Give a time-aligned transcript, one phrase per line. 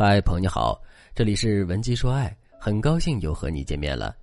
[0.00, 0.80] 嗨，朋友你好，
[1.12, 4.14] 这里是文姬说爱，很高兴又和你见面了。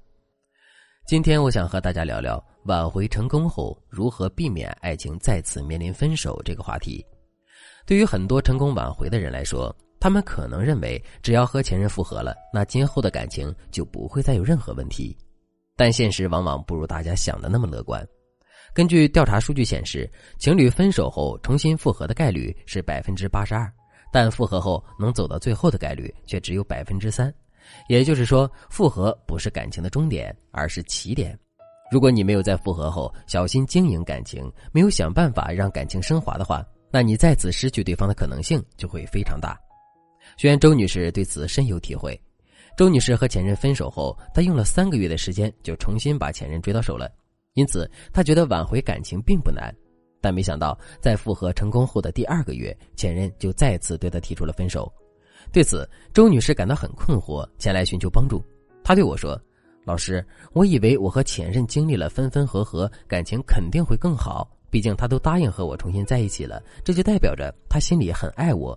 [1.05, 7.05] 今天我想和大家聊聊挽回成功后如何避免爱情再次面临分手这个话题。
[7.85, 15.13] 对于很多成功挽回的人来说，他们可能认为只要和前任复合了，那今后的感情就不会再有任何问题。
[15.75, 18.01] 但现实往往不如大家想的那么乐观。
[18.73, 23.69] 根据调查数据显示，情侣分手后重新复合的概率是百分之八十二。
[24.15, 27.33] 但复合后能走到最后的概率却只有百分之三，
[27.89, 31.37] 也就是说，复合不是感情的终点，而是起点。
[31.91, 39.59] 如果你没有在复合后小心经营感情，没有想办法让感情升华的话，那你再次失去对方的可能性就会非常大。
[40.37, 42.17] 学员周女士对此深有体会。
[42.77, 47.11] 周女士和前任分手后，她用了三个月的时间就重新把前任追到手了，
[47.55, 49.75] 因此她觉得挽回感情并不难。
[50.25, 54.91] 但没想到，在复合成功后的第二个月，前任就再次对她提出了分手。
[55.51, 58.43] 对此，周女士感到很困惑，前来寻求帮助。
[58.83, 59.39] 她对我说
[59.85, 64.49] ：“老师，我以为我和前任经历了分分合合，感情肯定会更好。
[64.71, 68.75] 毕竟他都答应和我重新在一起了，这就代表着他心里很爱我。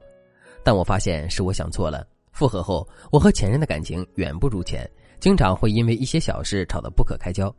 [0.62, 2.06] 但我发现是我想错了。
[2.30, 4.86] 复合后，我和前任的感情远不如前，
[5.18, 7.50] 经常会因为一些小事吵得不可开交。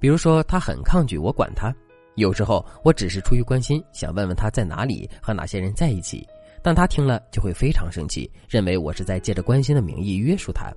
[0.00, 1.70] 比如说，他很抗拒我管他。”
[2.16, 6.26] 有时候我只是出于关心，想问问他在哪里和哪些人在一起，
[6.62, 10.72] 但他听了就会非常生气，认为我是在借着关心的名义约束他。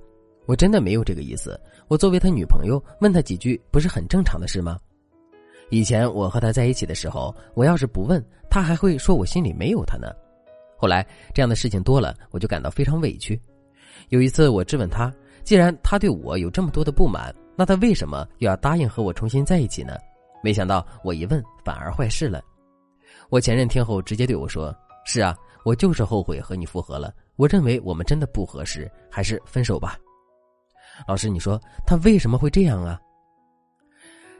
[0.46, 1.58] 我真的没有这个意思。
[1.88, 4.78] 我作为他女朋友，问他几句不是很正常的事吗？
[5.70, 10.08] 以前我和他在一起的时候，我要是不问他，还会说我心里没有他呢。
[10.76, 13.40] 后来这样的事情多了，我就感到非常委屈。
[14.08, 19.96] 有一次我质问他，既然他对我有这么多的不满，那他为什么又要答应和我重新在一起呢？
[20.42, 22.42] 没想到我一问反而坏事了，
[23.28, 24.74] 我前任听后直接对我说
[25.04, 27.12] ：“是啊，我就是后悔和你复合了。
[27.36, 29.96] 我认为我们真的不合适，还是分手吧。”
[31.06, 33.00] 老师，你说他为什么会这样啊？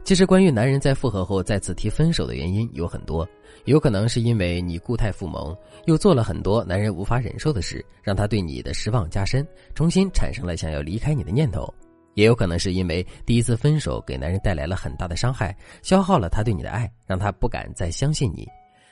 [0.02, 3.28] 其实，关于男人在复合后再次提分手的原因有很多，
[3.66, 5.54] 有可能是因为你固态复萌，
[5.84, 11.72] 又做了很多男人无法忍受的事，让他对你的失望加深，重新产生了想要离开你的念头。
[12.20, 18.46] 也有可能是因为第一次分手给男人带来了很大的伤害，消耗了他对你的爱，让他不敢再相信你。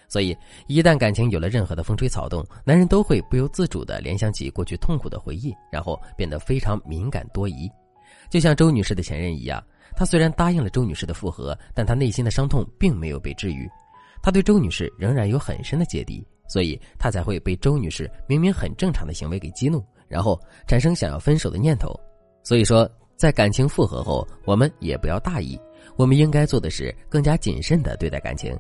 [0.09, 0.35] 所以，
[0.67, 7.71] 一旦感情有了任何的风吹草动，男人都会不由自主地联想起过去痛苦的回忆，然后变得非常敏感多疑。
[8.31, 9.63] 就像周女士的前任一样，
[9.95, 13.69] 他虽然答应了周女士的复合，但他内心的伤痛并没有被治愈，
[14.23, 21.95] 他对周女士仍然有很深的芥蒂，所以他才会被周女士明明很正常的行为给激怒，然后产生想要分手的念头。
[22.43, 22.91] 所以说。
[23.19, 25.59] 在感情复合后，我们也不要大意，
[25.97, 28.57] 我们应该做的是更加谨慎的对待感情。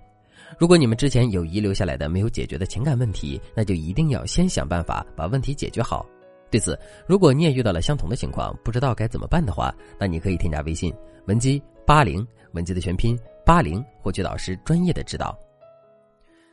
[0.59, 6.05] 如果你们之前有遗留下来的没有解决的情感问题，那就一定要先想办法把问题解决好。
[6.51, 6.77] 对此，
[7.07, 10.93] 如果你也遇到了相同的情况，不知道该怎么办的话，那你可以添加微信
[11.27, 15.39] 文姬八零，文姬的全拼八零，获取导师专业的指导。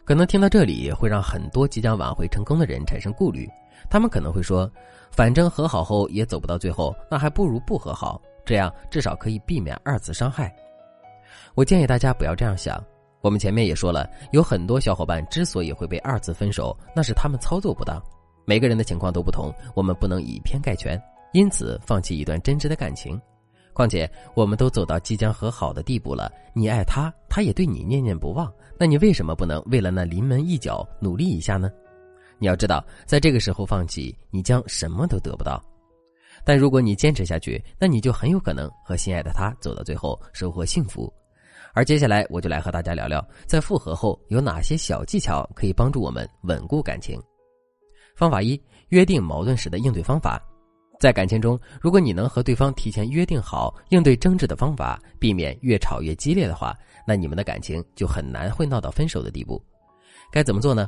[0.03, 3.49] 可能听到这里会让很多即将挽回成功的人产生顾虑，
[3.89, 4.69] 他们可能会说。
[5.11, 10.53] 反正和好后也走不到最后，那还不如不和好，这样至少可以避免二次伤害。
[11.53, 12.83] 我建议大家不要这样想。
[13.21, 18.01] 我们前面也说了，有很多小伙伴之所以会被二次分手，那是他们操作不当。
[18.45, 21.01] 每个人的情况都不同，我们不能以偏概全，
[21.31, 23.19] 因此放弃一段真挚的感情。
[23.73, 31.71] 况且我们都走到即将和好的地步了，你爱他，他也对你念念不忘，那你为什么不能为了那临门一脚努力一下呢？
[32.37, 35.57] 你要知道，在这个时候放弃，你将什么都得不到；
[36.43, 41.11] 但如果你坚持下去，那你就很有可能和心爱的他走到最后，收获幸福。
[41.73, 47.21] 而接下来，我就来和大家聊聊，在复合后有哪些小技巧可以帮助我们稳固感情。
[48.15, 50.41] 方法一：约定矛盾时的应对方法。
[50.97, 56.73] 在感情中，如果你能和对方提前约定好应对争执的方法，避免越吵越激烈的话，
[57.05, 59.61] 那你们的感情就很难会闹到分手的地步。
[60.31, 60.87] 该怎么做呢？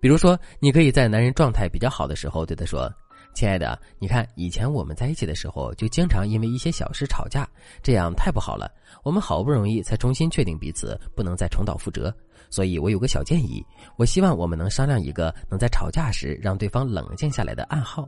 [0.00, 2.92] 比如说，你可以在男人状态比较好的时候对他说
[3.34, 7.48] ：“亲爱的，你看以前我们在一起的时候，就经常因为一些小事吵架，
[7.82, 8.70] 这样太不好了。
[9.02, 12.14] 我们好不容易才重新确定彼此，不能再重蹈覆辙。
[12.50, 13.64] 所以我有个小建议，
[13.96, 18.06] 我希望我们能商量一个能在吵架时让对方冷静下来的暗号，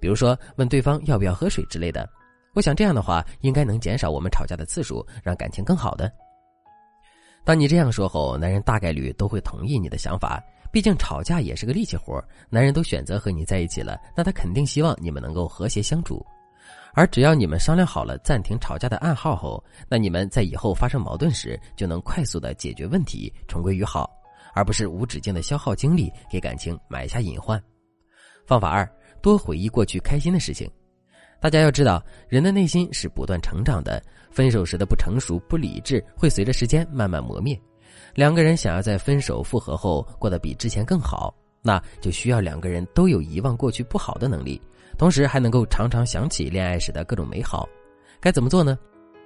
[0.00, 2.08] 比如说问对方要不要喝水之类的。
[2.54, 6.12] 我想这样的话，应该能减少我们吵架的次数，让感情更好的。
[7.44, 16.24] 当你这样说后，男人大概率都会同意你的想法。”毕竟吵架也是个力气活，男人都选择和你在一起了，那他肯定希望你们能够和谐相处。
[16.92, 24.10] 而只要你们商量好了暂停吵架的暗号后，那你们在以后发生矛盾时就能快速的解决问题，重归于好，
[24.54, 27.60] 而不是无止境的消耗精力，给感情埋下隐患。
[28.46, 28.88] 方法二：
[29.22, 30.70] 多回忆过去开心的事情。
[31.40, 34.02] 大家要知道，人的内心是不断成长的。
[34.30, 37.60] 分手时的不成熟、不理智，会随着时间慢慢磨灭。
[38.14, 44.60] 两个人想要在分手复合后过得比之前更好，那就需要两个人都有遗忘过去不好的能力，
[44.98, 47.68] 同时还能够常常想起恋爱时的各种美好。
[48.20, 48.78] 该怎么做呢？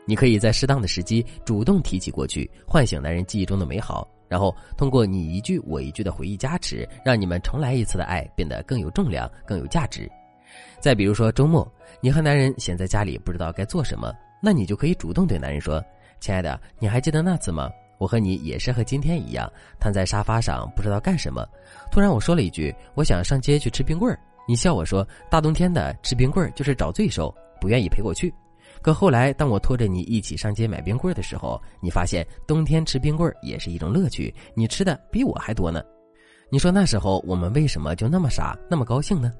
[0.06, 10.06] 你可以在适当的时机主动提起过去，唤醒男人记忆中的美好，然后通过你一句我一句的回忆加持，让你们重来一次的爱变得更有重量、更有价值。
[10.79, 11.67] 再比如说周末，
[12.03, 14.12] 你和男人闲在家里不知道该做什么，
[14.43, 15.82] 那你就可以主动对男人说
[16.20, 17.70] ：“亲爱的，你还记得那次吗？
[18.05, 21.43] 我和你也是和今天一样，瘫在沙发上不知道干什么。
[21.91, 24.21] 突然我说了一句，我想上街去吃冰棍儿。
[24.47, 28.31] 你笑我说，大冬天的吃冰棍儿就是找罪受，不愿意陪我去。
[28.83, 35.83] 可后来当我拖着你一起上街买冰棍儿的时候，你发现冬天吃冰棍儿也是一种乐趣，你吃的比我还多呢。
[36.51, 39.33] 你说那时候我们为什么就那么傻，那么高兴呢？”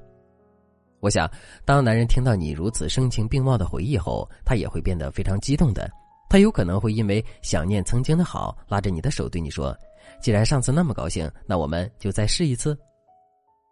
[1.01, 1.29] 我想，
[1.65, 5.87] 当男人听到你如此声情并茂的回忆后，他也会变得非常激动的。
[6.29, 9.77] 他有可能会因为想念曾经的好，拉着你的手对你说
[10.21, 12.77] ：“既然上次那么高兴，那我们就再试一次。”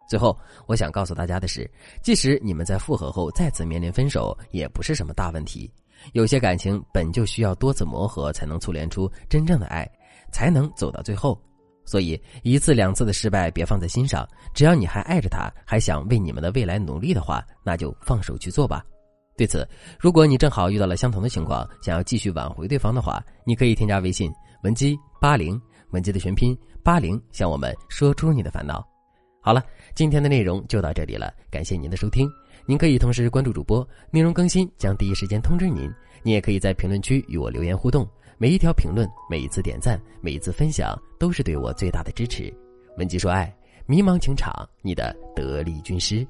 [0.08, 1.70] 最后，我想告诉大家的是，
[2.02, 5.70] 即使你们在复合后再次面临分手，也不是什么大问题。
[6.12, 9.90] 有些感情本就需要多次磨合，才能淬炼出真正的爱，
[10.30, 11.40] 才能走到最后。
[11.86, 18.84] 所以一次两次的失败别放在心上，只要你还爱着他，还想为你们的未来努力的话，那就放手去做吧。
[19.36, 24.32] 对此，如果你正好遇到了相同的情况，想要继续挽回对方的话，你可以添加微信
[24.62, 25.60] 文姬八零，
[25.90, 28.86] 文姬的全拼八零，向我们说出你的烦恼。
[29.40, 29.62] 好了，
[29.94, 32.30] 今天的内容就到这里了，感谢您的收听。
[32.64, 35.92] 您可以同时关注主播，内容更新将第一时间通知您。
[36.22, 38.08] 你也可以在评论区与我留言互动。
[38.38, 42.52] 每一条评论，每一次点赞，每一次分享，都是对我最大的支持。
[42.96, 43.54] 文姬说爱，
[43.84, 46.26] 迷茫情场，你的得力军师。